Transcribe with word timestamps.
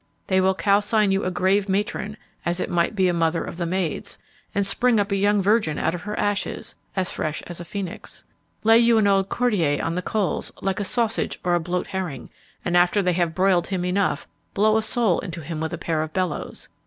They 0.25 0.41
will 0.41 0.55
calcine 0.55 1.11
you 1.11 1.25
a 1.25 1.29
grave 1.29 1.69
matron, 1.69 2.17
as 2.43 2.59
it 2.59 2.71
might 2.71 2.95
be 2.95 3.07
a 3.07 3.13
mother 3.13 3.43
of 3.43 3.57
the 3.57 3.67
maids, 3.67 4.17
and 4.55 4.65
spring 4.65 4.99
up 4.99 5.11
a 5.11 5.15
young 5.15 5.43
virgin 5.43 5.77
out 5.77 5.93
of 5.93 6.01
her 6.01 6.17
ashes, 6.17 6.73
as 6.95 7.11
fresh 7.11 7.43
as 7.43 7.59
a 7.59 7.65
phoenix; 7.65 8.23
lay 8.63 8.79
you 8.79 8.97
an 8.97 9.05
old 9.05 9.29
courtier 9.29 9.79
on 9.79 9.93
the 9.93 10.01
coals, 10.01 10.51
like 10.59 10.79
a 10.79 10.83
sausage 10.83 11.39
or 11.43 11.53
a 11.53 11.59
bloat 11.59 11.85
herring, 11.85 12.31
and, 12.65 12.75
after 12.75 13.03
they 13.03 13.13
have 13.13 13.35
broiled 13.35 13.67
him 13.67 13.85
enough, 13.85 14.27
blow 14.55 14.75
a 14.75 14.81
soul 14.81 15.19
into 15.19 15.41
him 15.41 15.61
with 15.61 15.71
a 15.71 15.77
pair 15.77 16.01
of 16.01 16.13
bellows! 16.13 16.67